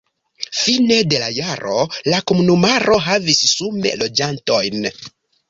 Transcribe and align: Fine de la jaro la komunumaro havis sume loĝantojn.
Fine 0.59 0.95
de 1.11 1.19
la 1.23 1.27
jaro 1.35 1.83
la 2.13 2.21
komunumaro 2.31 2.99
havis 3.09 3.45
sume 3.53 3.95
loĝantojn. 4.03 4.91